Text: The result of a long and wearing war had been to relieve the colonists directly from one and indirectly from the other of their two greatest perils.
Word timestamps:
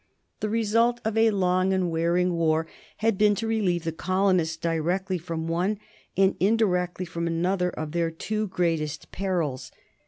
The 0.39 0.49
result 0.49 0.99
of 1.05 1.15
a 1.15 1.29
long 1.29 1.73
and 1.73 1.91
wearing 1.91 2.33
war 2.33 2.65
had 2.97 3.19
been 3.19 3.35
to 3.35 3.45
relieve 3.45 3.83
the 3.83 3.91
colonists 3.91 4.57
directly 4.57 5.19
from 5.19 5.47
one 5.47 5.77
and 6.17 6.35
indirectly 6.39 7.05
from 7.05 7.25
the 7.25 7.47
other 7.47 7.69
of 7.69 7.91
their 7.91 8.09
two 8.09 8.47
greatest 8.47 9.11
perils. 9.11 9.71